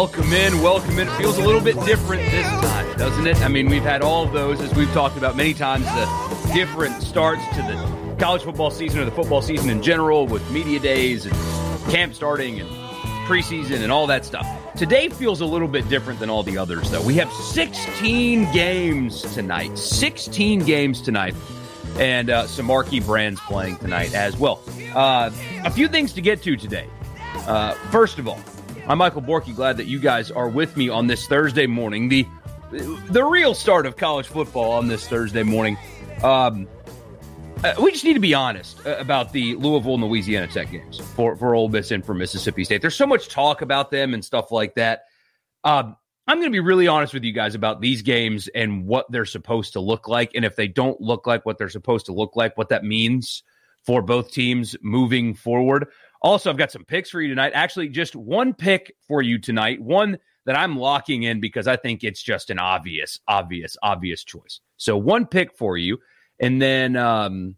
[0.00, 1.08] Welcome in, welcome in.
[1.08, 3.36] It feels a little bit different this time, doesn't it?
[3.42, 7.02] I mean, we've had all of those, as we've talked about many times, the different
[7.02, 11.26] starts to the college football season or the football season in general with media days
[11.26, 11.34] and
[11.90, 12.70] camp starting and
[13.28, 14.46] preseason and all that stuff.
[14.74, 17.02] Today feels a little bit different than all the others, though.
[17.02, 19.76] We have 16 games tonight.
[19.76, 21.34] 16 games tonight.
[21.98, 24.62] And uh, some marquee brands playing tonight as well.
[24.94, 25.30] Uh,
[25.62, 26.88] a few things to get to today.
[27.46, 28.40] Uh, first of all,
[28.90, 29.54] I'm Michael Borky.
[29.54, 32.26] Glad that you guys are with me on this Thursday morning, the
[33.10, 35.78] the real start of college football on this Thursday morning.
[36.24, 36.66] Um,
[37.62, 40.98] uh, we just need to be honest uh, about the Louisville and Louisiana Tech games
[40.98, 42.80] for for Ole Miss and for Mississippi State.
[42.82, 45.04] There's so much talk about them and stuff like that.
[45.62, 49.06] Um, I'm going to be really honest with you guys about these games and what
[49.08, 52.12] they're supposed to look like, and if they don't look like what they're supposed to
[52.12, 53.44] look like, what that means
[53.86, 55.86] for both teams moving forward.
[56.22, 57.52] Also, I've got some picks for you tonight.
[57.54, 59.80] Actually, just one pick for you tonight.
[59.80, 64.60] One that I'm locking in because I think it's just an obvious, obvious, obvious choice.
[64.76, 65.98] So one pick for you,
[66.38, 67.56] and then um,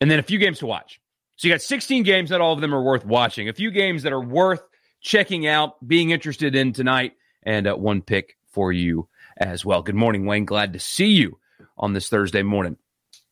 [0.00, 1.00] and then a few games to watch.
[1.36, 2.30] So you got 16 games.
[2.30, 3.48] Not all of them are worth watching.
[3.48, 4.62] A few games that are worth
[5.00, 9.82] checking out, being interested in tonight, and uh, one pick for you as well.
[9.82, 10.44] Good morning, Wayne.
[10.44, 11.38] Glad to see you
[11.78, 12.76] on this Thursday morning.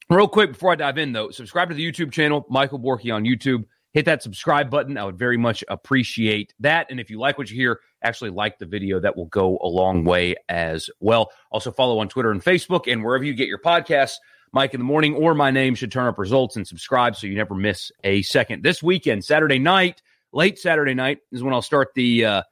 [0.08, 3.24] Real quick before I dive in, though, subscribe to the YouTube channel, Michael Borky on
[3.24, 4.96] YouTube hit that subscribe button.
[4.96, 6.86] I would very much appreciate that.
[6.90, 9.00] And if you like what you hear, actually like the video.
[9.00, 11.30] That will go a long way as well.
[11.50, 14.16] Also, follow on Twitter and Facebook and wherever you get your podcasts.
[14.52, 17.34] Mike in the morning or my name should turn up results and subscribe so you
[17.34, 18.62] never miss a second.
[18.62, 20.00] This weekend, Saturday night,
[20.32, 22.42] late Saturday night is when I'll start the uh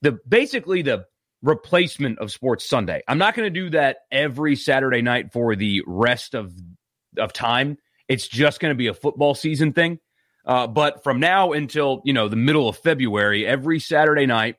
[0.00, 1.06] the basically the
[1.42, 3.02] replacement of Sports Sunday.
[3.08, 6.54] I'm not going to do that every Saturday night for the rest of
[7.18, 7.78] of time.
[8.08, 9.98] It's just going to be a football season thing.
[10.44, 14.56] Uh, but from now until you know the middle of February, every Saturday night,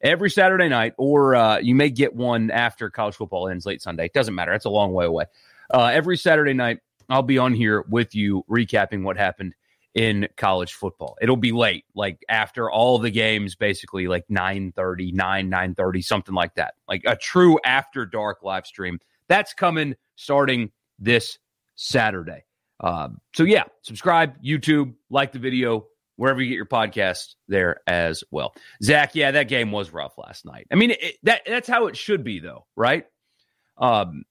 [0.00, 4.06] every Saturday night, or uh, you may get one after college football ends late Sunday.
[4.06, 4.52] It doesn't matter.
[4.52, 5.24] It's a long way away.
[5.72, 9.54] Uh, every Saturday night, I'll be on here with you recapping what happened
[9.94, 11.16] in college football.
[11.20, 16.02] It'll be late, like after all the games, basically like 9 30, 9, 9 30,
[16.02, 16.74] something like that.
[16.88, 18.98] Like a true after dark live stream.
[19.28, 21.38] That's coming starting this
[21.74, 22.44] Saturday.
[22.82, 28.24] Um, so yeah, subscribe, YouTube, like the video, wherever you get your podcast there as
[28.30, 28.54] well.
[28.82, 30.66] Zach, yeah, that game was rough last night.
[30.70, 33.06] I mean, it, that that's how it should be, though, right?
[33.78, 34.24] Um,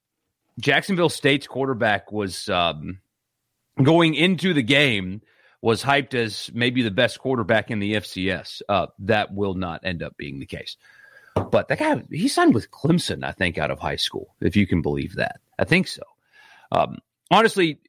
[0.59, 2.99] Jacksonville State's quarterback was um,
[3.81, 5.21] going into the game
[5.61, 8.61] was hyped as maybe the best quarterback in the FCS.
[8.67, 10.75] Uh, that will not end up being the case.
[11.35, 14.67] But that guy, he signed with Clemson, I think, out of high school, if you
[14.67, 15.39] can believe that.
[15.57, 16.03] I think so.
[16.71, 16.97] Um,
[17.29, 17.79] honestly,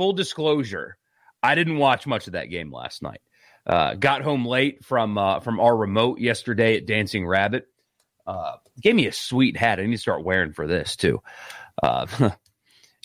[0.00, 0.96] full disclosure,
[1.42, 3.20] I didn't watch much of that game last night.
[3.66, 7.66] Uh, got home late from uh, from our remote yesterday at Dancing Rabbit.
[8.26, 9.78] Uh, gave me a sweet hat.
[9.78, 11.20] I need to start wearing for this too.
[11.82, 12.06] Uh,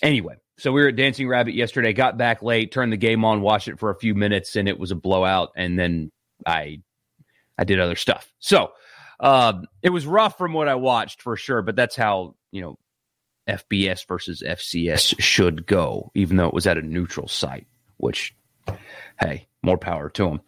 [0.02, 1.92] anyway, so we were at Dancing Rabbit yesterday.
[1.92, 4.80] Got back late, turned the game on, watched it for a few minutes, and it
[4.80, 5.50] was a blowout.
[5.58, 6.14] And then
[6.48, 6.80] I
[7.58, 8.32] I did other stuff.
[8.40, 8.72] So
[9.20, 11.62] uh, it was rough from what I watched for sure.
[11.62, 12.80] But that's how you know
[13.48, 17.68] FBS versus FCS should go, even though it was at a neutral site,
[17.98, 18.36] which,
[19.20, 20.42] hey, more power to them.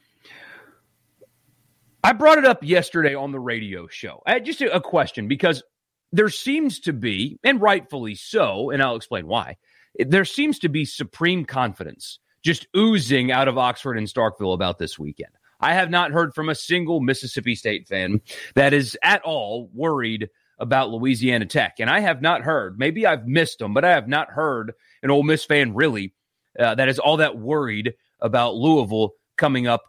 [2.03, 4.21] I brought it up yesterday on the radio show.
[4.25, 5.63] I just a, a question because
[6.11, 9.57] there seems to be, and rightfully so, and I'll explain why,
[9.97, 14.97] there seems to be supreme confidence just oozing out of Oxford and Starkville about this
[14.97, 15.31] weekend.
[15.59, 18.21] I have not heard from a single Mississippi State fan
[18.55, 20.29] that is at all worried
[20.59, 21.75] about Louisiana Tech.
[21.79, 24.73] And I have not heard, maybe I've missed them, but I have not heard
[25.03, 26.13] an Ole Miss fan really
[26.59, 29.83] uh, that is all that worried about Louisville coming up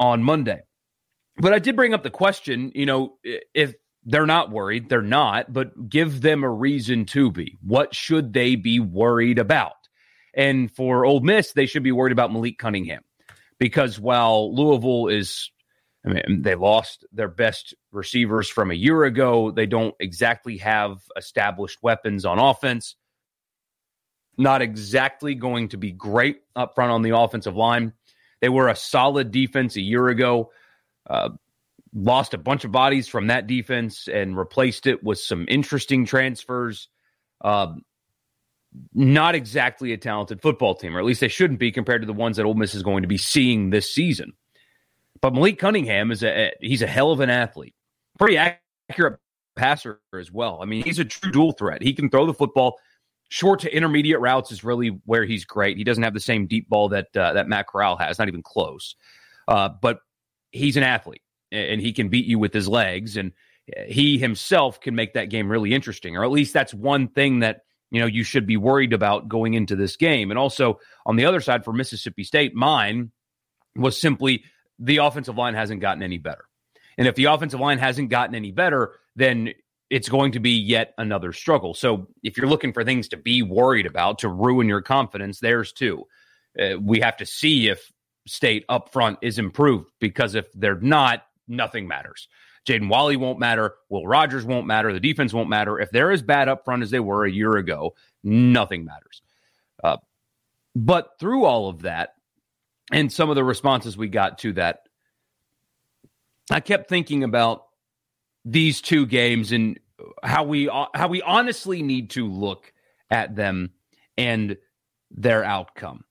[0.00, 0.60] on Monday.
[1.38, 3.18] But I did bring up the question, you know,
[3.54, 3.74] if
[4.04, 7.58] they're not worried, they're not, but give them a reason to be.
[7.62, 9.74] What should they be worried about?
[10.34, 13.02] And for Ole Miss, they should be worried about Malik Cunningham
[13.58, 15.50] because while Louisville is
[16.06, 19.50] I mean, they lost their best receivers from a year ago.
[19.50, 22.94] They don't exactly have established weapons on offense.
[24.38, 27.92] Not exactly going to be great up front on the offensive line.
[28.40, 30.52] They were a solid defense a year ago.
[31.08, 31.30] Uh,
[31.92, 36.88] lost a bunch of bodies from that defense and replaced it with some interesting transfers.
[37.40, 37.74] Uh,
[38.94, 42.12] not exactly a talented football team, or at least they shouldn't be compared to the
[42.12, 44.34] ones that Ole Miss is going to be seeing this season.
[45.26, 47.74] But Malik Cunningham is a he's a hell of an athlete,
[48.16, 49.18] pretty accurate
[49.56, 50.60] passer as well.
[50.62, 51.82] I mean, he's a true dual threat.
[51.82, 52.78] He can throw the football.
[53.28, 55.78] Short to intermediate routes is really where he's great.
[55.78, 58.40] He doesn't have the same deep ball that uh, that Matt Corral has, not even
[58.40, 58.94] close.
[59.48, 59.98] Uh, but
[60.52, 63.32] he's an athlete, and he can beat you with his legs, and
[63.88, 66.16] he himself can make that game really interesting.
[66.16, 69.54] Or at least that's one thing that you know you should be worried about going
[69.54, 70.30] into this game.
[70.30, 73.10] And also on the other side for Mississippi State, mine
[73.74, 74.44] was simply
[74.78, 76.44] the offensive line hasn't gotten any better.
[76.98, 79.52] And if the offensive line hasn't gotten any better, then
[79.90, 81.74] it's going to be yet another struggle.
[81.74, 85.72] So if you're looking for things to be worried about to ruin your confidence, there's
[85.72, 86.04] two.
[86.60, 87.92] Uh, we have to see if
[88.26, 92.28] state up front is improved because if they're not, nothing matters.
[92.66, 93.74] Jaden Walley won't matter.
[93.88, 94.92] Will Rogers won't matter.
[94.92, 95.78] The defense won't matter.
[95.78, 97.94] If they're as bad up front as they were a year ago,
[98.24, 99.22] nothing matters.
[99.84, 99.98] Uh,
[100.74, 102.15] but through all of that,
[102.92, 104.80] and some of the responses we got to that,
[106.50, 107.66] I kept thinking about
[108.44, 109.78] these two games and
[110.22, 112.72] how we how we honestly need to look
[113.10, 113.70] at them
[114.16, 114.56] and
[115.10, 116.04] their outcome.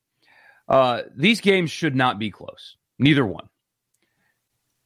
[0.67, 2.75] Uh, these games should not be close.
[2.97, 3.47] Neither one.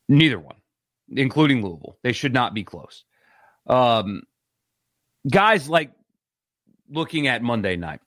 [0.07, 0.57] Neither one,
[1.09, 1.97] including Louisville.
[2.01, 3.05] They should not be close.
[3.67, 4.23] Um,
[5.29, 5.91] guys like
[6.89, 8.01] looking at Monday night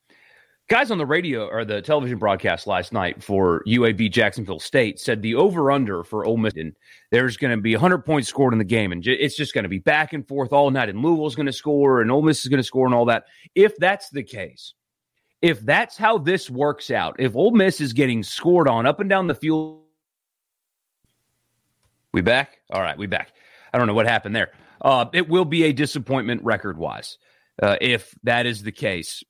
[0.73, 5.21] guys on the radio or the television broadcast last night for UAB Jacksonville State said
[5.21, 6.75] the over under for Ole Miss and
[7.11, 9.69] there's going to be 100 points scored in the game and it's just going to
[9.69, 12.49] be back and forth all night and Louisville's going to score and Ole Miss is
[12.49, 13.27] going to score and all that.
[13.55, 14.73] If that's the case,
[15.43, 19.11] if that's how this works out, if Ole Miss is getting scored on up and
[19.11, 19.83] down the field,
[22.15, 22.61] we back?
[22.71, 23.33] All right, we back.
[23.75, 24.53] I don't know what happened there.
[24.81, 27.19] Uh, it will be a disappointment record wise
[27.63, 29.23] uh, if that is the case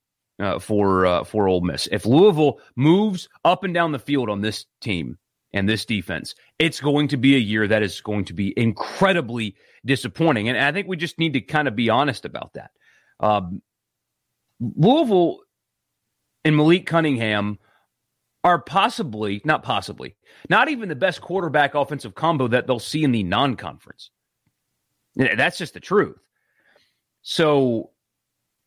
[0.43, 1.89] uh, for uh, for Ole Miss.
[1.91, 5.19] If Louisville moves up and down the field on this team
[5.53, 9.55] and this defense, it's going to be a year that is going to be incredibly
[9.87, 10.49] disappointing.
[10.49, 12.73] And I think we just need to kind of be honest about that.
[13.21, 13.63] Um,
[14.61, 15.41] Louisville
[16.45, 17.59] and Malik Cunningham
[18.45, 20.17] are possibly, not possibly,
[20.49, 24.11] not even the best quarterback offensive combo that they'll see in the non conference.
[25.15, 26.19] That's just the truth.
[27.23, 27.92] So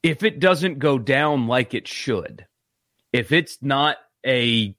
[0.05, 2.45] if it doesn't go down like it should,
[3.11, 4.75] if it's not a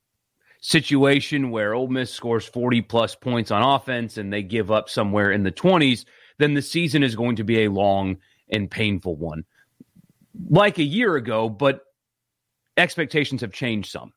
[0.60, 5.32] situation where Ole Miss scores 40 plus points on offense and they give up somewhere
[5.32, 6.04] in the 20s,
[6.38, 8.18] then the season is going to be a long
[8.48, 9.44] and painful one.
[10.48, 11.80] Like a year ago, but
[12.76, 14.12] expectations have changed some.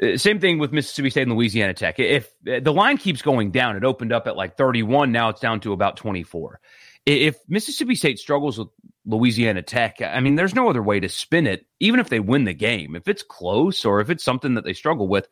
[0.00, 1.98] Uh, same thing with Mississippi State and Louisiana Tech.
[1.98, 5.40] If uh, the line keeps going down, it opened up at like 31, now it's
[5.40, 6.60] down to about 24.
[7.06, 8.68] If Mississippi State struggles with
[9.04, 12.44] Louisiana Tech, I mean, there's no other way to spin it, even if they win
[12.44, 12.94] the game.
[12.94, 15.28] If it's close or if it's something that they struggle with,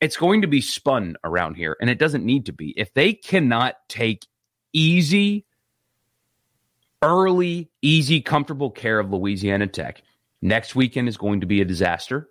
[0.00, 2.72] it's going to be spun around here, and it doesn't need to be.
[2.76, 4.26] If they cannot take
[4.72, 5.44] easy,
[7.02, 10.02] early, easy, comfortable care of Louisiana Tech,
[10.40, 12.30] next weekend is going to be a disaster,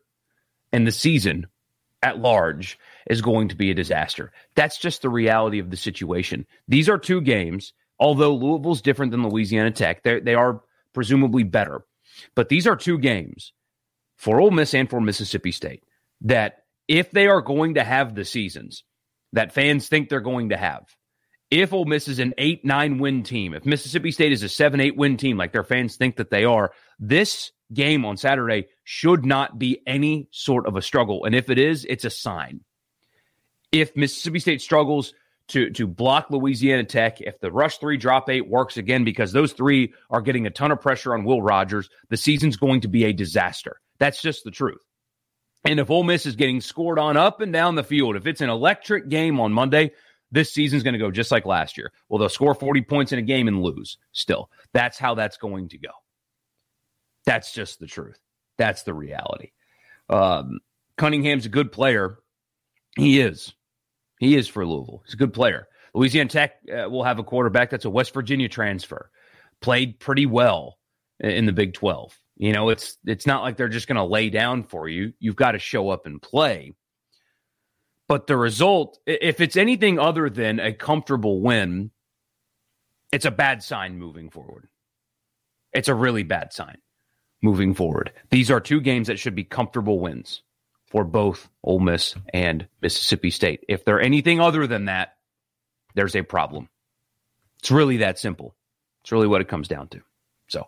[0.71, 1.45] and the season
[2.01, 4.31] at large is going to be a disaster.
[4.55, 6.47] That's just the reality of the situation.
[6.67, 10.61] These are two games Although Louisville's different than Louisiana Tech, they are
[10.93, 11.81] presumably better.
[12.35, 13.53] But these are two games
[14.17, 15.83] for Ole Miss and for Mississippi State
[16.21, 18.83] that if they are going to have the seasons
[19.33, 20.83] that fans think they're going to have,
[21.51, 24.79] if Ole Miss is an 8 9 win team, if Mississippi State is a 7
[24.79, 29.25] 8 win team like their fans think that they are, this game on Saturday should
[29.25, 31.25] not be any sort of a struggle.
[31.25, 32.61] And if it is, it's a sign.
[33.71, 35.13] If Mississippi State struggles
[35.49, 37.21] to to block Louisiana Tech.
[37.21, 40.71] If the rush three drop eight works again, because those three are getting a ton
[40.71, 43.79] of pressure on Will Rogers, the season's going to be a disaster.
[43.99, 44.81] That's just the truth.
[45.65, 48.41] And if Ole Miss is getting scored on up and down the field, if it's
[48.41, 49.91] an electric game on Monday,
[50.31, 51.91] this season's going to go just like last year.
[52.07, 54.49] Well, they'll score 40 points in a game and lose still.
[54.73, 55.89] That's how that's going to go.
[57.25, 58.19] That's just the truth.
[58.57, 59.51] That's the reality.
[60.07, 60.59] Um,
[60.97, 62.19] Cunningham's a good player.
[62.95, 63.53] He is.
[64.19, 65.01] He is for Louisville.
[65.05, 65.67] He's a good player.
[65.93, 69.09] Louisiana Tech uh, will have a quarterback that's a West Virginia transfer.
[69.61, 70.77] Played pretty well
[71.19, 72.17] in the Big 12.
[72.37, 75.13] You know, it's it's not like they're just going to lay down for you.
[75.19, 76.73] You've got to show up and play.
[78.07, 81.91] But the result, if it's anything other than a comfortable win,
[83.11, 84.67] it's a bad sign moving forward.
[85.73, 86.77] It's a really bad sign
[87.41, 88.11] moving forward.
[88.31, 90.41] These are two games that should be comfortable wins
[90.89, 93.63] for both Ole Miss and Mississippi State.
[93.69, 95.15] If they're anything other than that,
[95.95, 96.69] there's a problem.
[97.59, 98.55] It's really that simple.
[99.01, 100.01] It's really what it comes down to.
[100.47, 100.67] So,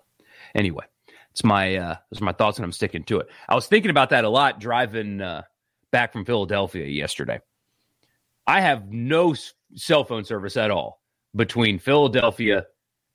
[0.54, 0.86] anyway,
[1.32, 3.28] it's my uh, are my thoughts, and I'm sticking to it.
[3.48, 5.44] I was thinking about that a lot driving uh,
[5.92, 7.40] back from Philadelphia yesterday.
[8.46, 9.36] I have no
[9.76, 11.02] cell phone service at all
[11.36, 12.66] between Philadelphia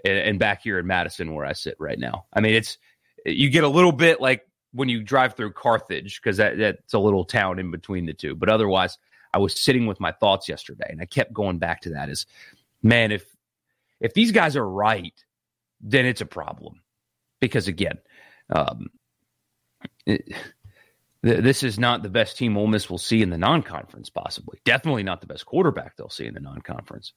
[0.04, 2.26] and, and back here in Madison, where I sit right now.
[2.32, 2.78] I mean, it's
[3.26, 4.45] you get a little bit like
[4.76, 8.34] when you drive through Carthage because that, that's a little town in between the two.
[8.34, 8.98] But otherwise,
[9.32, 12.10] I was sitting with my thoughts yesterday, and I kept going back to that.
[12.10, 12.26] Is
[12.82, 13.24] man, if
[14.00, 15.14] if these guys are right,
[15.80, 16.82] then it's a problem
[17.40, 17.98] because again,
[18.50, 18.88] um,
[20.04, 20.32] it,
[21.22, 24.10] this is not the best team Ole Miss will see in the non-conference.
[24.10, 27.12] Possibly, definitely not the best quarterback they'll see in the non-conference.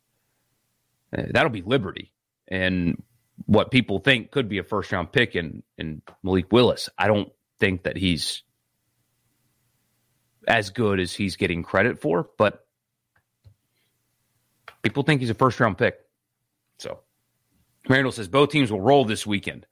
[1.15, 2.13] Uh, that'll be Liberty,
[2.47, 3.01] and
[3.45, 6.89] what people think could be a first round pick in in Malik Willis.
[6.97, 8.43] I don't think that he's
[10.47, 12.65] as good as he's getting credit for, but
[14.81, 15.97] people think he's a first round pick.
[16.79, 16.99] So
[17.87, 19.65] Randall says both teams will roll this weekend.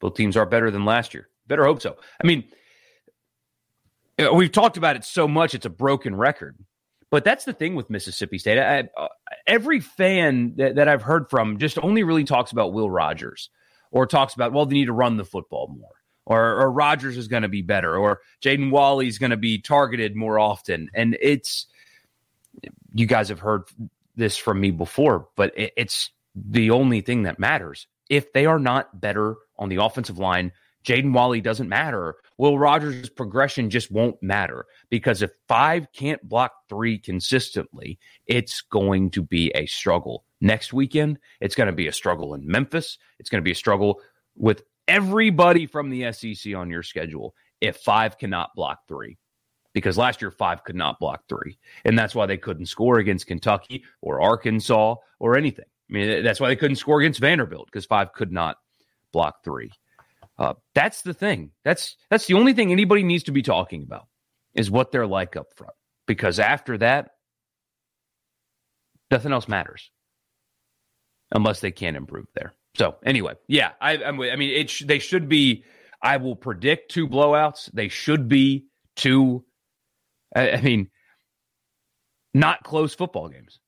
[0.00, 1.28] Both teams are better than last year.
[1.46, 1.96] Better hope so.
[2.22, 2.44] I mean,
[4.34, 6.56] we've talked about it so much; it's a broken record.
[7.10, 8.58] But that's the thing with Mississippi State.
[8.58, 9.08] I, uh,
[9.46, 13.50] every fan that, that I've heard from just only really talks about Will Rogers
[13.90, 15.90] or talks about, well, they need to run the football more.
[16.30, 19.58] Or, or Rogers is going to be better, or Jaden Walley is going to be
[19.58, 20.88] targeted more often.
[20.94, 21.66] And it's,
[22.94, 23.64] you guys have heard
[24.14, 27.88] this from me before, but it, it's the only thing that matters.
[28.08, 30.52] If they are not better on the offensive line,
[30.84, 32.14] Jaden Walley doesn't matter.
[32.38, 39.10] Will Rogers' progression just won't matter because if five can't block three consistently, it's going
[39.10, 40.24] to be a struggle.
[40.40, 42.98] Next weekend, it's going to be a struggle in Memphis.
[43.18, 44.00] It's going to be a struggle
[44.36, 49.16] with everybody from the SEC on your schedule if five cannot block three.
[49.72, 51.56] Because last year, five could not block three.
[51.84, 55.66] And that's why they couldn't score against Kentucky or Arkansas or anything.
[55.88, 58.56] I mean, that's why they couldn't score against Vanderbilt because five could not
[59.12, 59.70] block three.
[60.38, 61.52] Uh, that's the thing.
[61.64, 64.08] That's that's the only thing anybody needs to be talking about
[64.54, 65.74] is what they're like up front.
[66.06, 67.10] Because after that,
[69.10, 69.90] nothing else matters
[71.30, 72.54] unless they can improve there.
[72.76, 75.64] So anyway, yeah, I, am I mean, it sh- they should be.
[76.02, 77.70] I will predict two blowouts.
[77.72, 79.44] They should be two.
[80.34, 80.88] I, I mean,
[82.32, 83.58] not close football games.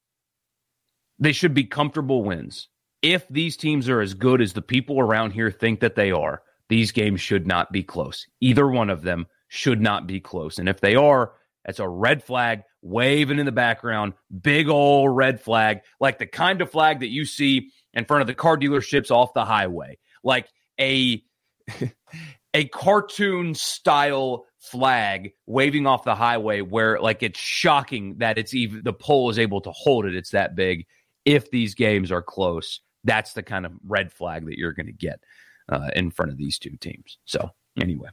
[1.19, 2.69] They should be comfortable wins.
[3.03, 6.43] If these teams are as good as the people around here think that they are,
[6.69, 8.27] these games should not be close.
[8.41, 10.59] Either one of them should not be close.
[10.59, 11.33] And if they are,
[11.65, 16.61] that's a red flag waving in the background, big old red flag, like the kind
[16.61, 20.49] of flag that you see in front of the car dealerships off the highway, like
[20.81, 21.23] a
[22.55, 28.83] a cartoon style flag waving off the highway where like it's shocking that it's even
[28.85, 30.15] the pole is able to hold it.
[30.15, 30.87] It's that big.
[31.25, 34.93] If these games are close, that's the kind of red flag that you're going to
[34.93, 35.21] get
[35.69, 37.19] uh, in front of these two teams.
[37.25, 38.09] So, anyway,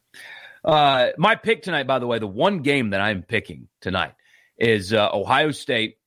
[0.64, 4.14] uh, my pick tonight, by the way, the one game that I'm picking tonight
[4.58, 5.98] is uh, Ohio State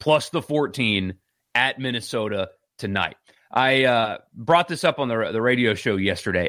[0.00, 1.14] plus the 14
[1.54, 3.16] at Minnesota tonight.
[3.50, 6.48] I uh, brought this up on the, the radio show yesterday.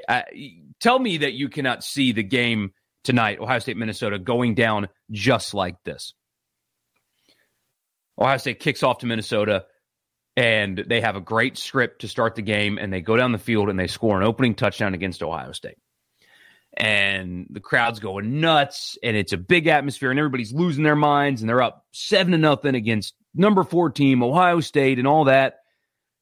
[0.79, 5.53] Tell me that you cannot see the game tonight, Ohio State, Minnesota, going down just
[5.53, 6.13] like this.
[8.19, 9.65] Ohio State kicks off to Minnesota
[10.35, 13.37] and they have a great script to start the game and they go down the
[13.37, 15.77] field and they score an opening touchdown against Ohio State.
[16.75, 21.41] And the crowd's going nuts and it's a big atmosphere and everybody's losing their minds
[21.41, 25.59] and they're up 7 to nothing against number 4 team Ohio State and all that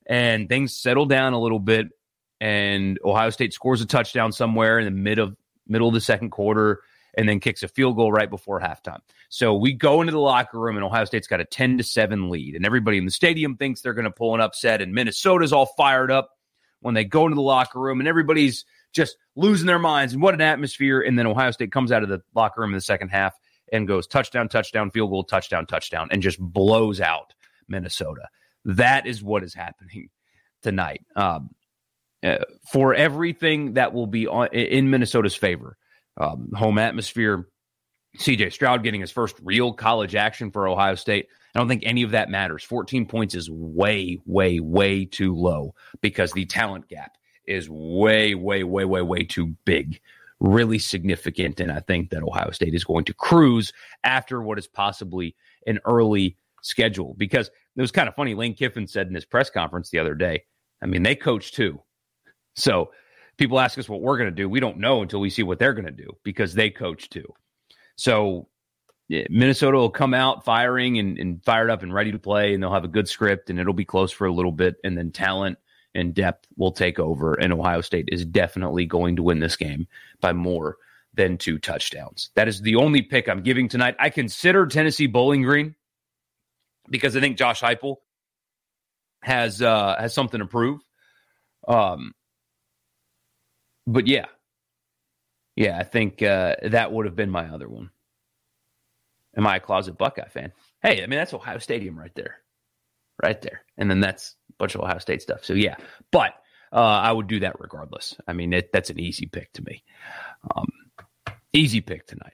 [0.05, 1.87] and things settle down a little bit
[2.43, 5.33] and Ohio State scores a touchdown somewhere in the mid of
[5.65, 6.81] middle of the second quarter
[7.17, 8.99] and then kicks a field goal right before halftime.
[9.29, 12.29] So we go into the locker room, and Ohio State's got a 10 to 7
[12.29, 12.55] lead.
[12.55, 14.81] And everybody in the stadium thinks they're going to pull an upset.
[14.81, 16.31] And Minnesota's all fired up
[16.81, 20.11] when they go into the locker room, and everybody's just losing their minds.
[20.11, 20.99] And what an atmosphere.
[20.99, 23.33] And then Ohio State comes out of the locker room in the second half
[23.71, 27.33] and goes touchdown, touchdown, field goal, touchdown, touchdown, and just blows out
[27.69, 28.27] Minnesota.
[28.65, 30.09] That is what is happening
[30.61, 31.01] tonight.
[31.15, 31.49] Um,
[32.23, 32.37] uh,
[32.71, 35.77] for everything that will be on, in Minnesota's favor,
[36.17, 37.47] um, home atmosphere.
[38.19, 41.27] CJ Stroud getting his first real college action for Ohio State.
[41.55, 42.63] I don't think any of that matters.
[42.63, 47.17] 14 points is way, way, way too low because the talent gap
[47.47, 49.99] is way, way, way, way, way too big
[50.43, 51.59] really significant.
[51.59, 53.71] And I think that Ohio State is going to cruise
[54.03, 58.33] after what is possibly an early schedule because it was kind of funny.
[58.33, 60.43] Lane Kiffin said in his press conference the other day,
[60.81, 61.81] I mean, they coach too.
[62.55, 62.91] So
[63.37, 64.49] people ask us what we're going to do.
[64.49, 67.31] We don't know until we see what they're going to do because they coach too.
[67.95, 68.47] So
[69.09, 72.63] yeah, Minnesota will come out firing and, and fired up and ready to play, and
[72.63, 75.11] they'll have a good script, and it'll be close for a little bit, and then
[75.11, 75.57] talent
[75.93, 79.87] and depth will take over, and Ohio State is definitely going to win this game
[80.21, 80.77] by more
[81.13, 82.31] than two touchdowns.
[82.35, 83.95] That is the only pick I'm giving tonight.
[83.99, 85.75] I consider Tennessee Bowling Green
[86.89, 87.97] because I think Josh Heupel
[89.21, 90.81] has uh, has something to prove.
[91.67, 92.13] Um,
[93.87, 94.25] but yeah,
[95.55, 97.89] yeah, I think uh, that would have been my other one.
[99.35, 100.51] Am I a closet Buckeye fan?
[100.81, 102.37] Hey, I mean that's Ohio Stadium right there,
[103.21, 105.43] right there, and then that's a bunch of Ohio State stuff.
[105.43, 105.75] So yeah,
[106.11, 106.33] but
[106.71, 108.15] uh, I would do that regardless.
[108.27, 109.83] I mean it, that's an easy pick to me.
[110.55, 110.67] Um,
[111.53, 112.33] easy pick tonight.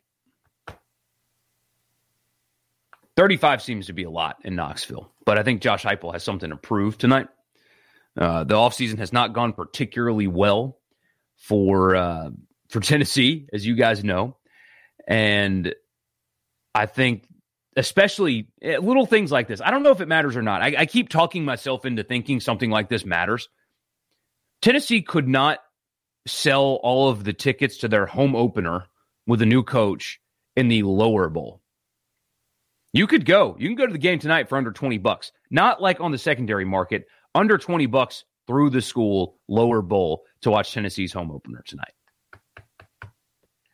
[3.20, 6.52] 35 seems to be a lot in Knoxville, but I think Josh Heupel has something
[6.52, 7.28] to prove tonight.
[8.18, 10.78] Uh, the offseason has not gone particularly well
[11.36, 12.30] for uh,
[12.70, 14.38] for Tennessee, as you guys know,
[15.06, 15.76] and
[16.74, 17.28] I think
[17.76, 19.60] especially eh, little things like this.
[19.60, 20.62] I don't know if it matters or not.
[20.62, 23.50] I, I keep talking myself into thinking something like this matters.
[24.62, 25.60] Tennessee could not
[26.26, 28.86] sell all of the tickets to their home opener
[29.28, 30.22] with a new coach
[30.56, 31.62] in the lower bowl.
[32.94, 33.56] You could go.
[33.60, 35.32] You can go to the game tonight for under 20 bucks.
[35.52, 37.06] Not like on the secondary market,
[37.36, 41.94] under 20 bucks through the school lower bowl to watch Tennessee's home opener tonight.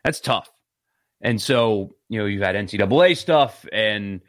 [0.03, 0.50] That's tough.
[1.22, 4.22] And so, you know, you've had NCAA stuff and,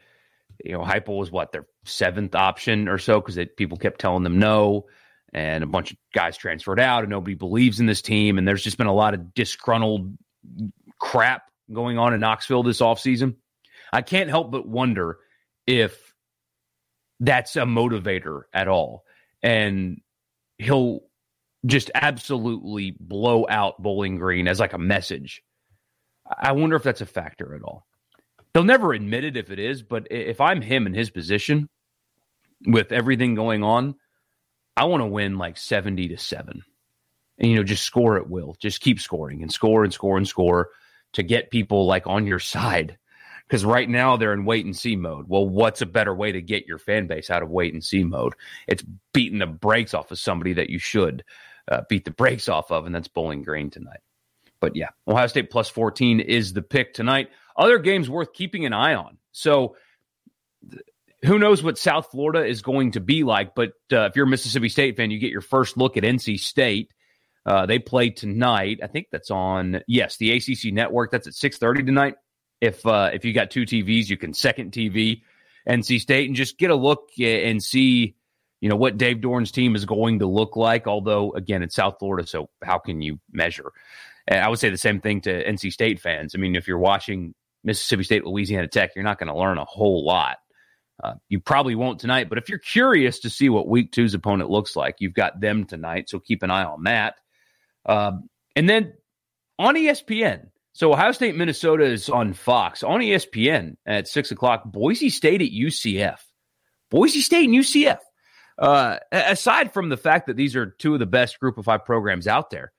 [0.63, 4.39] you know, Heupel was what, their seventh option or so because people kept telling them
[4.39, 4.85] no.
[5.33, 8.37] And a bunch of guys transferred out and nobody believes in this team.
[8.37, 10.17] And there's just been a lot of disgruntled
[10.99, 13.35] crap going on in Knoxville this offseason.
[13.91, 15.17] I can't help but wonder
[15.65, 16.13] if
[17.19, 19.03] that's a motivator at all.
[19.41, 20.01] And
[20.57, 21.01] he'll
[21.65, 25.43] just absolutely blow out Bowling Green as like a message.
[26.25, 27.85] I wonder if that's a factor at all.
[28.53, 31.69] They'll never admit it if it is, but if I'm him in his position
[32.65, 33.95] with everything going on,
[34.75, 36.63] I want to win like 70 to 7.
[37.39, 38.55] And you know, just score at will.
[38.59, 40.69] Just keep scoring and score and score and score
[41.13, 42.97] to get people like on your side
[43.47, 45.25] because right now they're in wait and see mode.
[45.27, 48.03] Well, what's a better way to get your fan base out of wait and see
[48.03, 48.33] mode?
[48.67, 48.83] It's
[49.13, 51.23] beating the brakes off of somebody that you should
[51.69, 53.99] uh, beat the brakes off of, and that's Bowling Green tonight.
[54.59, 57.29] But yeah, Ohio State plus 14 is the pick tonight.
[57.55, 59.17] Other games worth keeping an eye on.
[59.31, 59.75] So
[61.23, 63.55] who knows what South Florida is going to be like?
[63.55, 66.39] But uh, if you're a Mississippi State fan, you get your first look at NC
[66.39, 66.93] State.
[67.45, 68.79] Uh, they play tonight.
[68.83, 71.11] I think that's on yes, the ACC network.
[71.11, 72.15] That's at 6:30 tonight.
[72.61, 75.21] If uh, if you got two TVs, you can second TV
[75.67, 78.15] NC State and just get a look and see,
[78.61, 80.87] you know, what Dave Doeren's team is going to look like.
[80.87, 83.71] Although, again, it's South Florida, so how can you measure?
[84.27, 86.33] And I would say the same thing to NC State fans.
[86.35, 89.65] I mean, if you're watching Mississippi State, Louisiana Tech, you're not going to learn a
[89.65, 90.37] whole lot.
[91.03, 94.49] Uh, you probably won't tonight, but if you're curious to see what Week Two's opponent
[94.49, 97.15] looks like, you've got them tonight, so keep an eye on that.
[97.85, 98.93] Um, and then
[99.59, 102.83] on ESPN, so Ohio State, Minnesota is on Fox.
[102.83, 106.19] On ESPN at 6 o'clock, Boise State at UCF.
[106.91, 107.97] Boise State and UCF.
[108.59, 111.83] Uh, aside from the fact that these are two of the best group of five
[111.83, 112.73] programs out there,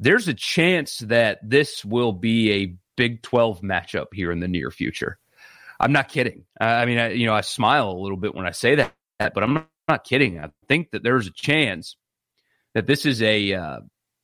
[0.00, 4.72] there's a chance that this will be a Big 12 matchup here in the near
[4.72, 5.16] future.
[5.78, 6.44] I'm not kidding.
[6.60, 9.44] I mean, I, you know, I smile a little bit when I say that, but
[9.44, 10.40] I'm not kidding.
[10.40, 11.96] I think that there's a chance
[12.74, 13.78] that this is a uh,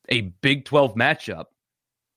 [0.09, 1.45] a Big 12 matchup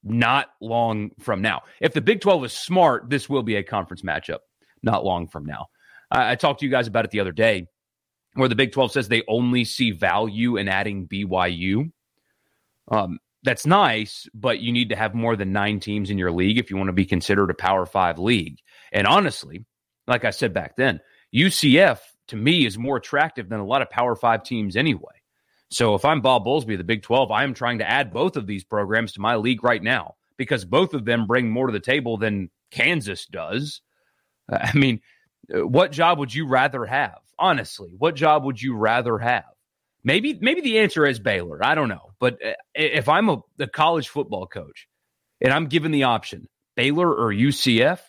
[0.03, 1.61] not long from now.
[1.79, 4.39] If the Big 12 is smart, this will be a conference matchup
[4.83, 5.67] not long from now.
[6.09, 7.67] I, I talked to you guys about it the other day
[8.33, 11.91] where the Big 12 says they only see value in adding BYU.
[12.89, 16.57] Um, that's nice, but you need to have more than nine teams in your league
[16.57, 18.59] if you want to be considered a Power Five league.
[18.91, 19.65] And honestly,
[20.07, 20.99] like I said back then,
[21.35, 25.20] UCF to me is more attractive than a lot of Power Five teams anyway.
[25.71, 28.45] So if I'm Bob Bowlesby, the Big 12, I am trying to add both of
[28.45, 31.79] these programs to my league right now because both of them bring more to the
[31.79, 33.81] table than Kansas does.
[34.51, 34.99] Uh, I mean,
[35.53, 37.19] uh, what job would you rather have?
[37.39, 39.45] Honestly, what job would you rather have?
[40.03, 41.63] Maybe maybe the answer is Baylor.
[41.63, 42.11] I don't know.
[42.19, 44.87] But uh, if I'm a, a college football coach
[45.39, 47.99] and I'm given the option, Baylor or UCF,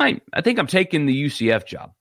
[0.00, 1.92] I, I think I'm taking the UCF job.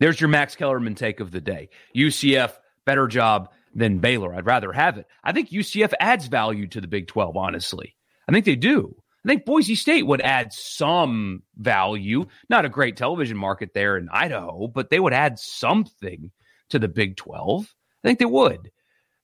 [0.00, 1.70] There's your Max Kellerman take of the day.
[1.96, 2.52] UCF
[2.86, 4.34] better job than Baylor.
[4.34, 5.06] I'd rather have it.
[5.22, 7.94] I think UCF adds value to the Big 12, honestly.
[8.28, 8.96] I think they do.
[9.24, 12.26] I think Boise State would add some value.
[12.48, 16.30] Not a great television market there in Idaho, but they would add something
[16.70, 17.62] to the Big 12.
[17.62, 18.70] I think they would.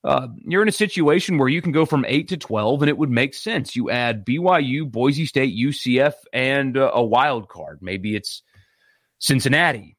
[0.03, 2.97] Uh, you're in a situation where you can go from 8 to 12 and it
[2.97, 3.75] would make sense.
[3.75, 7.79] You add BYU, Boise State, UCF, and uh, a wild card.
[7.81, 8.43] Maybe it's
[9.19, 9.95] Cincinnati.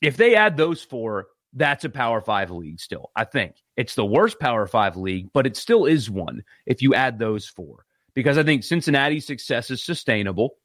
[0.00, 3.10] If they add those four, that's a Power Five league still.
[3.16, 6.94] I think it's the worst Power Five league, but it still is one if you
[6.94, 7.84] add those four
[8.14, 10.56] because I think Cincinnati's success is sustainable.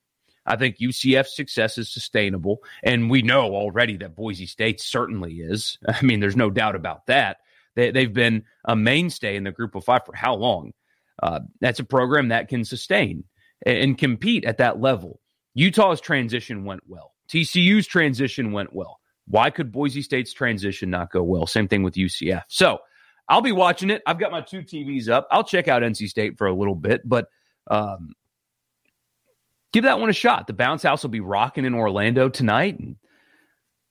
[0.46, 2.64] I think UCF's success is sustainable.
[2.84, 5.78] And we know already that Boise State certainly is.
[5.88, 7.38] I mean, there's no doubt about that.
[7.76, 10.74] They, have been a mainstay in the group of five for how long?
[11.22, 13.24] Uh, that's a program that can sustain
[13.66, 15.20] and, and compete at that level.
[15.54, 17.14] Utah's transition went well.
[17.30, 19.00] TCU's transition went well.
[19.28, 21.48] Why could Boise State's transition not go well?
[21.48, 22.44] Same thing with UCF.
[22.48, 22.80] So
[23.30, 24.02] I'll be watching it.
[24.06, 25.28] I've got my two TVs up.
[25.32, 27.28] I'll check out NC State for a little bit, but
[27.70, 28.14] um,
[29.74, 30.48] give that one a shot.
[30.48, 32.96] The bounce house will be rocking in Orlando tonight, and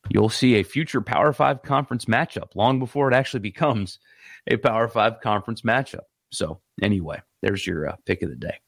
[0.09, 3.99] you'll see a future Power Five conference matchup long before it actually becomes
[4.47, 6.05] a Power Five conference matchup.
[6.31, 8.59] So, anyway, there's your uh, pick of the day.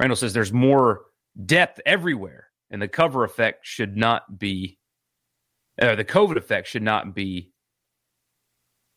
[0.00, 1.02] Randall says there's more
[1.44, 4.78] depth everywhere, and the cover effect should not be,
[5.80, 7.50] uh, the COVID effect should not be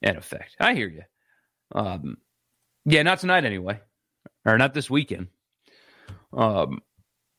[0.01, 0.55] an effect.
[0.59, 1.03] I hear you.
[1.73, 2.17] Um,
[2.85, 3.79] yeah, not tonight anyway,
[4.45, 5.27] or not this weekend.
[6.33, 6.79] Um,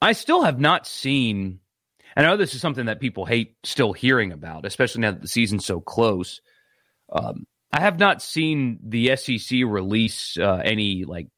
[0.01, 1.61] I still have not seen.
[2.17, 5.23] And I know this is something that people hate still hearing about, especially now that
[5.23, 6.41] the season's so close.
[7.11, 11.29] Um, I have not seen the SEC release uh, any like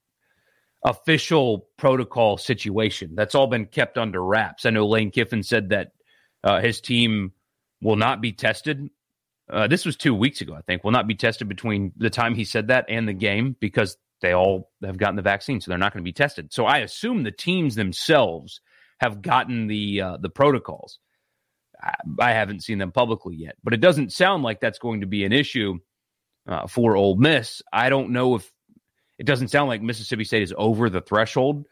[0.82, 3.14] official protocol situation.
[3.14, 4.64] That's all been kept under wraps.
[4.64, 5.92] I know Lane Kiffin said that
[6.42, 7.32] uh, his team
[7.82, 8.88] will not be tested.
[9.50, 10.84] Uh, this was two weeks ago, I think.
[10.84, 14.32] Will not be tested between the time he said that and the game because they
[14.32, 16.52] all have gotten the vaccine, so they're not going to be tested.
[16.52, 18.60] So I assume the teams themselves
[19.00, 21.00] have gotten the uh, the protocols.
[21.82, 25.06] I, I, haven't seen them publicly yet, but it doesn't sound like that's going to
[25.06, 25.80] be an issue
[26.46, 27.60] uh, for Ole Miss.
[27.72, 28.50] I don't know if
[29.18, 31.66] it doesn't sound like Mississippi State is over the threshold.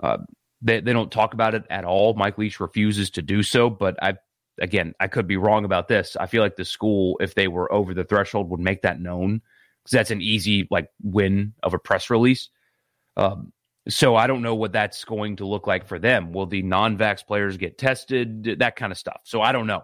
[0.00, 0.18] Uh,
[0.62, 2.14] they, they don't talk about it at all.
[2.14, 4.14] Mike Leach refuses to do so, but I
[4.60, 6.16] again I could be wrong about this.
[6.18, 9.42] I feel like the school, if they were over the threshold, would make that known
[9.84, 12.48] because that's an easy like win of a press release.
[13.16, 13.52] Um,
[13.88, 16.32] so I don't know what that's going to look like for them.
[16.32, 18.58] Will the non-vax players get tested?
[18.58, 19.22] That kind of stuff.
[19.24, 19.82] So I don't know.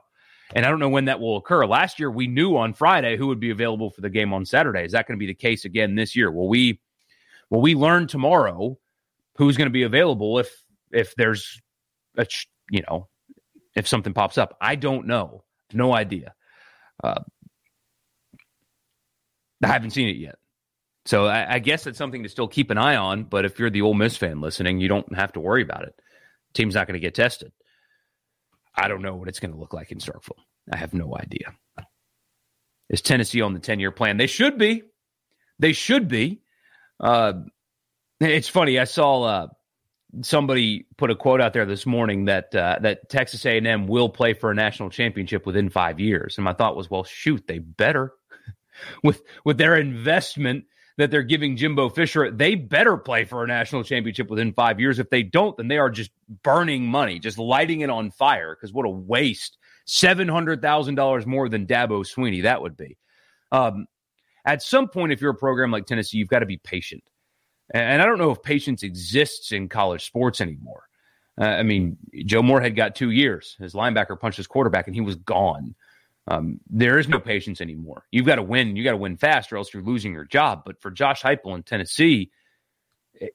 [0.55, 1.67] And I don't know when that will occur.
[1.67, 4.85] Last year we knew on Friday who would be available for the game on Saturday.
[4.85, 6.31] Is that going to be the case again this year?
[6.31, 6.81] Will we
[7.51, 8.79] will we learn tomorrow
[9.37, 10.55] who's going to be available if
[10.93, 11.61] if there's
[12.17, 12.27] a
[12.71, 13.09] you know
[13.75, 14.57] if something pops up?
[14.61, 15.45] I don't know.
[15.73, 16.35] No idea.
[17.03, 17.23] Uh,
[19.63, 20.37] I haven't seen it yet.
[21.07, 23.25] So I, I, guess it's something to still keep an eye on.
[23.25, 25.95] But if you're the Ole Miss fan listening, you don't have to worry about it.
[26.55, 27.53] Team's not going to get tested.
[28.75, 30.39] I don't know what it's going to look like in Starkville.
[30.73, 31.55] I have no idea.
[32.89, 34.17] Is Tennessee on the 10 year plan?
[34.17, 34.83] They should be.
[35.59, 36.41] They should be.
[36.99, 37.35] Uh,
[38.21, 38.79] it's funny.
[38.79, 39.47] I saw uh,
[40.23, 44.35] somebody put a quote out there this morning that uh, that Texas A&M will play
[44.35, 48.13] for a national championship within five years, and my thought was, well, shoot, they better
[49.03, 50.65] with with their investment
[50.97, 54.99] that they're giving Jimbo Fisher, they better play for a national championship within five years.
[54.99, 56.13] If they don't, then they are just
[56.45, 58.55] burning money, just lighting it on fire.
[58.55, 59.59] Because what a waste!
[59.87, 62.97] Seven hundred thousand dollars more than Dabo Swinney that would be.
[63.53, 63.87] Um,
[64.45, 67.03] at some point, if you're a program like Tennessee, you've got to be patient.
[67.73, 70.89] And I don't know if patience exists in college sports anymore.
[71.41, 71.97] Uh, I mean,
[72.27, 73.57] Joe Moorhead got two years.
[73.59, 75.75] His linebacker punched his quarterback, and he was gone.
[76.27, 78.05] Um, there is no patience anymore.
[78.11, 78.77] You've got to win.
[78.77, 80.63] You got to win fast, or else you're losing your job.
[80.65, 82.31] But for Josh Heupel in Tennessee,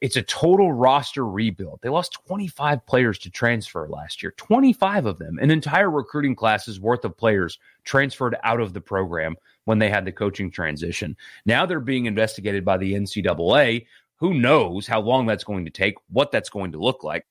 [0.02, 1.80] it's a total roster rebuild.
[1.82, 4.34] They lost 25 players to transfer last year.
[4.38, 9.36] 25 of them, an entire recruiting class's worth of players transferred out of the program
[9.65, 11.15] when they had the coaching transition.
[11.46, 13.86] Now they're being investigated by the NCAA.
[14.19, 17.25] Who knows how long that's going to take, what that's going to look like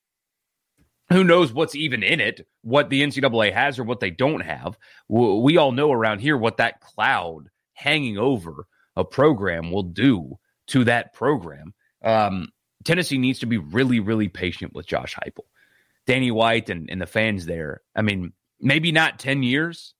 [1.11, 4.77] who knows what's even in it, what the NCAA has or what they don't have.
[5.09, 10.85] We all know around here what that cloud hanging over a program will do to
[10.85, 11.72] that program.
[12.03, 12.48] Um,
[12.85, 15.46] Tennessee needs to be really, really patient with Josh Heupel,
[16.07, 17.81] Danny White, and, and the fans there.
[17.96, 19.94] I mean, maybe not 10 years,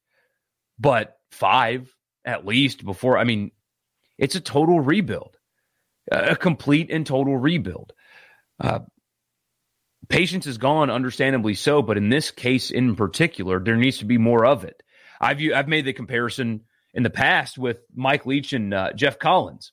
[0.79, 3.17] but five at least before.
[3.17, 3.51] I mean,
[4.19, 5.38] it's a total rebuild,
[6.11, 7.93] a complete and total rebuild.
[8.61, 8.81] Uh,
[10.09, 11.83] patience is gone, understandably so.
[11.83, 14.83] But in this case in particular, there needs to be more of it.
[15.21, 16.63] I've I've made the comparison
[16.95, 19.73] in the past with Mike Leach and uh, Geoff Collins.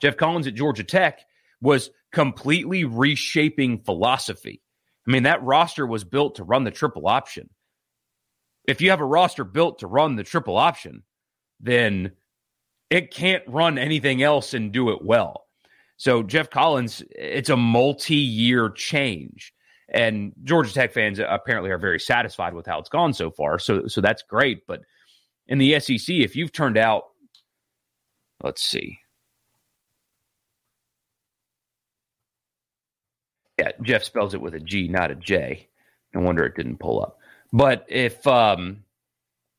[0.00, 1.20] Geoff Collins at Georgia Tech
[1.60, 4.62] was completely reshaping philosophy.
[5.06, 7.50] I mean, that roster was built to run the triple option.
[8.66, 11.02] If you have a roster built to run the triple option,
[11.60, 12.12] then
[12.88, 15.43] it can't run anything else and do it well.
[15.96, 19.52] So, Geoff Collins, it's a multi year change.
[19.88, 23.58] And Georgia Tech fans apparently are very satisfied with how it's gone so far.
[23.58, 24.66] So, so that's great.
[24.66, 24.80] But
[25.46, 27.04] in the SEC, if you've turned out,
[28.42, 28.98] let's see.
[33.58, 35.68] Yeah, Jeff spells it with a G, not a J.
[36.12, 37.18] No wonder it didn't pull up.
[37.52, 38.84] But if um,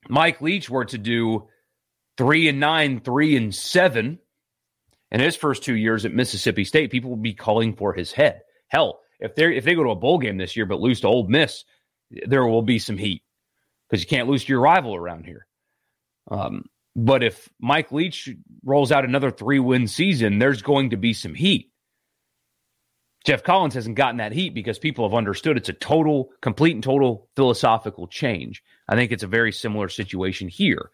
[0.09, 1.47] Mike Leach were to do
[2.17, 4.19] three and nine, three and seven
[5.11, 8.41] in his first two years at Mississippi State, people would be calling for his head.
[8.67, 11.07] Hell, if they if they go to a bowl game this year but lose to
[11.07, 11.63] Ole Miss,
[12.27, 13.23] there will be some heat
[13.89, 15.45] because you can't lose to your rival around here.
[16.29, 16.65] Um,
[16.95, 18.29] but if Mike Leach
[18.63, 21.71] rolls out another three win season, there's going to be some heat.
[23.25, 26.83] Geoff Collins hasn't gotten that heat because people have understood it's a total, complete and
[26.83, 28.61] total philosophical change.
[28.87, 30.91] I think it's a very similar situation here.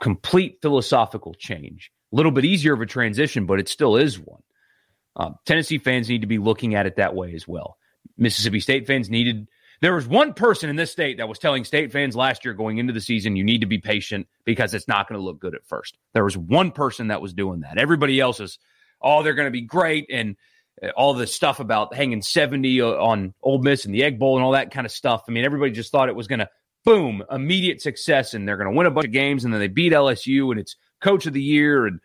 [0.00, 1.90] Complete philosophical change.
[2.12, 4.42] A little bit easier of a transition, but it still is one.
[5.16, 7.76] Um, Tennessee fans need to be looking at it that way as well.
[8.16, 9.48] Mississippi State fans needed.
[9.80, 12.78] There was one person in this state that was telling state fans last year going
[12.78, 15.54] into the season, you need to be patient because it's not going to look good
[15.54, 15.98] at first.
[16.12, 17.78] There was one person that was doing that.
[17.78, 18.58] Everybody else is,
[19.00, 20.06] oh, they're going to be great.
[20.10, 20.36] And
[20.80, 24.44] uh, all the stuff about hanging 70 on Ole Miss and the Egg Bowl and
[24.44, 25.24] all that kind of stuff.
[25.28, 26.48] I mean, everybody just thought it was going to,
[26.84, 29.68] boom, immediate success and they're going to win a bunch of games and then they
[29.68, 32.00] beat LSU and it's coach of the year and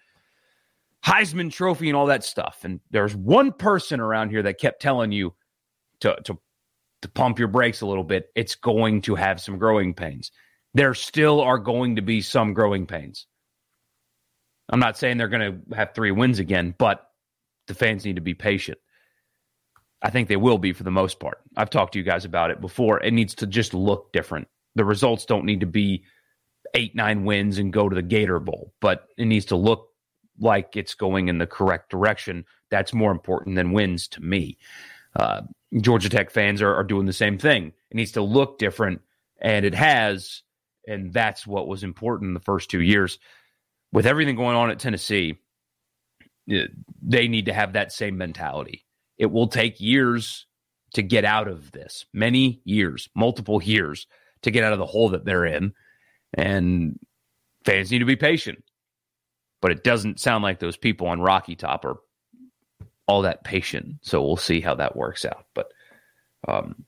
[1.06, 2.60] Heisman Trophy and all that stuff.
[2.64, 5.34] And there's one person around here that kept telling you
[6.02, 6.38] to, to,
[7.02, 8.30] to pump your brakes a little bit.
[8.36, 10.32] It's going to have some growing pains.
[10.74, 13.26] There still are going to be some growing pains.
[14.70, 17.08] I'm not saying they're going to have three wins again, but
[17.68, 18.78] the fans need to be patient.
[20.02, 21.40] I think they will be for the most part.
[21.56, 23.02] I've talked to you guys about it before.
[23.02, 24.48] It needs to just look different.
[24.76, 26.04] The results don't need to be
[26.78, 29.90] eight, nine wins and go to the Gator Bowl, but it needs to look
[30.40, 32.46] like it's going in the correct direction.
[32.70, 34.58] That's more important than wins to me.
[35.16, 35.42] Uh,
[35.82, 37.74] Georgia Tech fans are, are doing the same thing.
[37.90, 39.02] It needs to look different,
[39.42, 40.44] and it has.
[40.88, 43.20] And that's what was important in the first two years.
[43.92, 45.38] With everything going on at Tennessee,
[46.48, 48.86] they need to have that same mentality.
[49.18, 50.46] It will take years
[50.94, 54.08] to get out of this, many years, multiple years
[54.44, 55.74] to get out of the hole that they're in.
[56.34, 57.00] And
[57.64, 58.64] fans need to be patient
[59.62, 61.98] but it doesn't sound like those people on Rocky Top are
[63.08, 63.96] all that patient.
[64.02, 65.46] So we'll see how that works out.
[65.54, 65.72] But
[66.48, 66.86] um,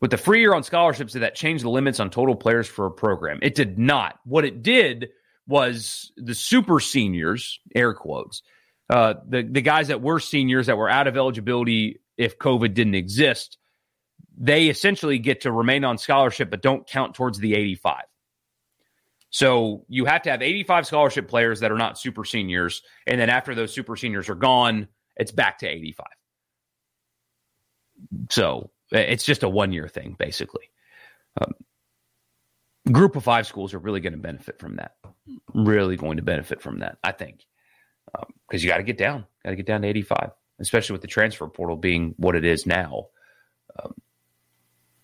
[0.00, 2.86] with the free year on scholarships, did that change the limits on total players for
[2.86, 3.38] a program?
[3.42, 4.20] It did not.
[4.24, 5.10] What it did
[5.46, 8.42] was the super seniors, air quotes,
[8.88, 12.96] uh, the the guys that were seniors that were out of eligibility if COVID didn't
[12.96, 13.56] exist,
[14.36, 18.02] they essentially get to remain on scholarship but don't count towards the 85.
[19.30, 22.82] So you have to have 85 scholarship players that are not super seniors.
[23.06, 26.06] And then after those super seniors are gone, it's back to 85.
[28.30, 30.70] So it's just a one year thing, basically.
[31.40, 31.54] Um,
[32.90, 34.96] group of five schools are really going to benefit from that.
[35.54, 37.44] Really going to benefit from that, I think.
[38.12, 41.02] Because um, you got to get down, got to get down to 85, especially with
[41.02, 43.06] the transfer portal being what it is now.
[43.80, 43.94] Um,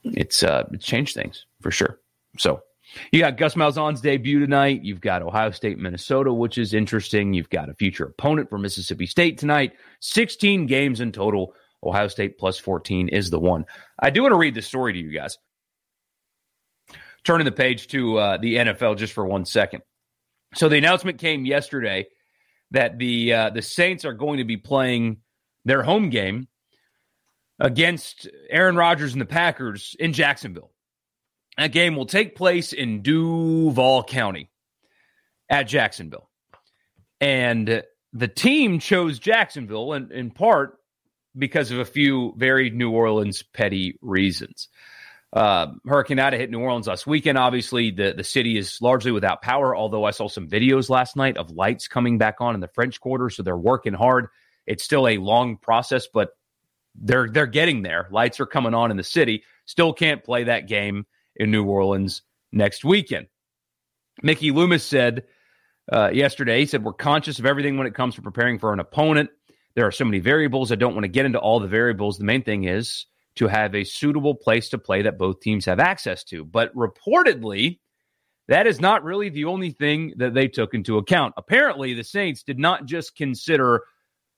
[0.03, 2.01] it's uh, it's changed things for sure.
[2.39, 2.63] So
[3.13, 4.83] you got Gus Malzahn's debut tonight.
[4.83, 7.33] You've got Ohio State, Minnesota, which is interesting.
[7.35, 9.73] You've got a future opponent for Mississippi State tonight.
[10.01, 11.55] 16 games in total.
[11.83, 13.65] Ohio State plus 14 is the one.
[13.99, 15.39] I do want to read the story to you guys.
[17.25, 19.83] Turning the page to uh, the NFL just for one second.
[20.55, 22.07] So the announcement came yesterday
[22.71, 25.19] that the uh, the Saints are going to be playing
[25.65, 26.49] their home game
[27.59, 30.71] against Aaron Rodgers and the Packers in Jacksonville.
[31.57, 34.51] That game will take place in Duval County
[35.49, 36.29] at Jacksonville.
[37.21, 40.79] And the team chose Jacksonville in, in part
[41.37, 44.69] because of a few very New Orleans petty reasons.
[45.33, 47.37] Uh, Hurricane Ida hit New Orleans last weekend.
[47.37, 51.37] Obviously, the, the city is largely without power, although I saw some videos last night
[51.37, 53.31] of lights coming back on in the French Quarter.
[53.31, 54.29] So they're working hard.
[54.67, 56.31] It's still a long process, but
[56.95, 58.09] they're they're getting there.
[58.11, 59.43] Lights are coming on in the city.
[59.67, 61.07] Still can't play that game
[61.37, 62.23] in New Orleans
[62.53, 63.27] next weekend.
[64.23, 65.25] Mickey Loomis said
[65.93, 68.81] uh, yesterday, he said, We're conscious of everything when it comes to preparing for an
[68.81, 69.31] opponent.
[69.75, 70.73] There are so many variables.
[70.73, 72.19] I don't want to get into all the variables.
[72.19, 75.79] The main thing is to have a suitable place to play that both teams have
[75.79, 76.45] access to.
[76.45, 77.79] But reportedly,
[78.49, 81.35] that is not really the only thing that they took into account.
[81.37, 83.83] Apparently, the Saints did not just consider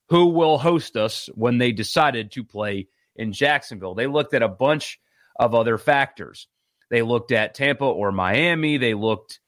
[0.09, 3.95] who will host us when they decided to play in Jacksonville.
[3.95, 4.99] They looked at a bunch
[5.39, 6.47] of other factors.
[6.89, 8.77] They looked at Tampa or Miami.
[8.77, 9.39] They looked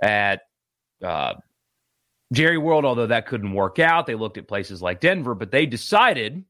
[0.00, 0.42] at
[1.02, 1.34] uh,
[2.32, 4.06] Jerry World, although that couldn't work out.
[4.06, 6.44] They looked at places like Denver, but they decided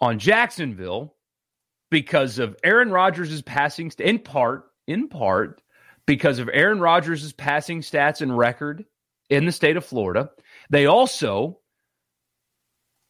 [0.00, 1.14] on Jacksonville
[1.90, 5.62] because of Aaron Rodgers' passing, in part, in part,
[6.06, 8.84] because of Aaron Rodgers' passing stats and record
[9.30, 10.30] in the state of Florida.
[10.70, 11.60] They also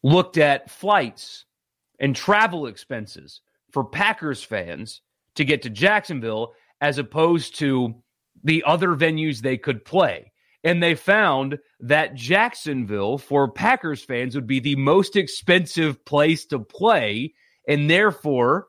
[0.03, 1.45] looked at flights
[1.99, 5.01] and travel expenses for Packers fans
[5.37, 7.95] to get to Jacksonville as opposed to
[8.43, 10.31] the other venues they could play.
[10.63, 16.59] And they found that Jacksonville for Packers fans would be the most expensive place to
[16.59, 17.33] play.
[17.67, 18.67] And therefore,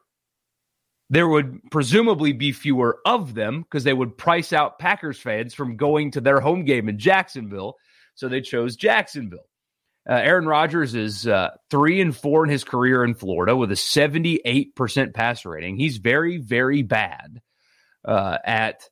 [1.11, 5.77] there would presumably be fewer of them because they would price out Packers fans from
[5.77, 7.77] going to their home game in Jacksonville.
[8.15, 9.49] So they chose Jacksonville.
[10.09, 13.75] Uh, Aaron Rodgers is uh, three and four in his career in Florida with a
[13.75, 15.77] 78% passer rating.
[15.77, 17.43] He's very, very bad
[18.07, 18.89] uh, at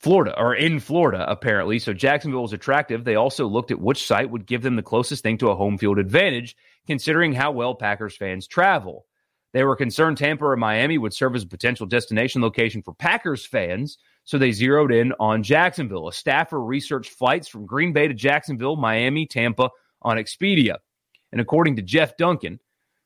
[0.00, 1.78] Florida or in Florida, apparently.
[1.78, 3.04] So Jacksonville was attractive.
[3.04, 5.78] They also looked at which site would give them the closest thing to a home
[5.78, 9.06] field advantage, considering how well Packers fans travel.
[9.52, 13.44] They were concerned Tampa or Miami would serve as a potential destination location for Packers
[13.44, 16.08] fans, so they zeroed in on Jacksonville.
[16.08, 19.70] A staffer researched flights from Green Bay to Jacksonville, Miami, Tampa
[20.02, 20.76] on Expedia.
[21.32, 22.60] And according to Jeff Duncan,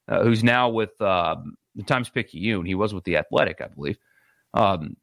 [0.08, 1.36] uh, who's now with uh,
[1.74, 3.98] the Times Picayune, he was with the Athletic, I believe.
[4.52, 4.96] Um,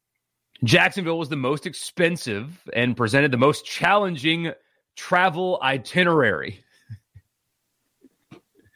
[0.64, 4.54] Jacksonville was the most expensive and presented the most challenging
[4.96, 6.64] travel itinerary.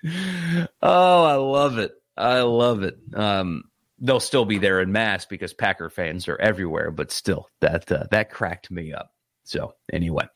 [0.81, 1.93] oh, I love it.
[2.17, 2.97] I love it.
[3.13, 3.65] Um,
[3.99, 8.05] they'll still be there in mass because Packer fans are everywhere, but still, that uh,
[8.11, 9.11] that cracked me up.
[9.43, 10.27] So anyway,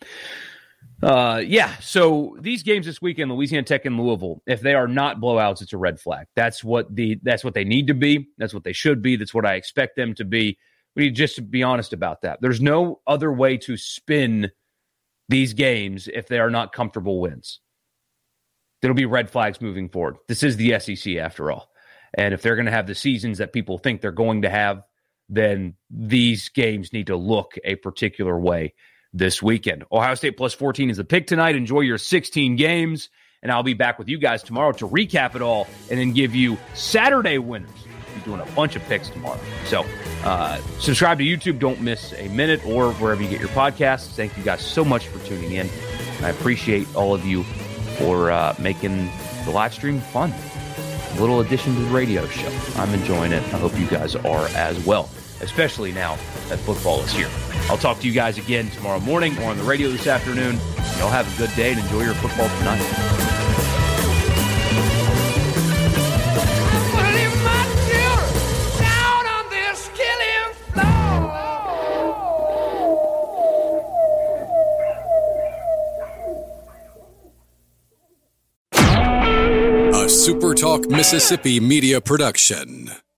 [1.02, 1.76] uh, yeah.
[1.80, 5.74] So these games this weekend, Louisiana Tech and Louisville, if they are not blowouts, it's
[5.74, 6.28] a red flag.
[6.36, 8.30] That's what the that's what they need to be.
[8.38, 9.16] That's what they should be.
[9.16, 10.58] That's what I expect them to be.
[10.96, 12.40] We need just to be honest about that.
[12.42, 14.52] There's no other way to spin
[15.30, 17.60] these games if they are not comfortable wins.
[18.82, 20.18] There'll be red flags moving forward.
[20.28, 21.70] This is the SEC after all.
[22.18, 24.82] And if they're going to have the seasons that people think they're going to have,
[25.30, 28.74] then these games need to look a particular way
[29.13, 29.84] this weekend.
[29.91, 31.56] Ohio State plus 14 is the pick tonight.
[31.56, 33.10] Enjoy your 16 games.
[33.41, 36.36] And I'll be back with you guys tomorrow to recap it all and then give
[36.36, 37.69] you Saturday winners.
[38.15, 39.39] Be doing a bunch of picks tomorrow.
[39.65, 39.86] So
[40.24, 41.60] uh, subscribe to YouTube.
[41.60, 44.08] Don't miss a minute or wherever you get your podcasts.
[44.08, 45.69] Thank you guys so much for tuning in.
[46.17, 47.43] And I appreciate all of you
[47.98, 49.10] for uh, making
[49.45, 50.34] the live stream fun.
[51.15, 52.52] A little addition to the radio show.
[52.76, 53.41] I'm enjoying it.
[53.54, 55.10] I hope you guys are as well,
[55.41, 56.15] especially now
[56.49, 57.30] that football is here.
[57.69, 60.58] I'll talk to you guys again tomorrow morning or on the radio this afternoon.
[60.97, 63.19] Y'all have a good day and enjoy your football tonight.
[80.10, 82.91] SuperTalk Mississippi Media Production.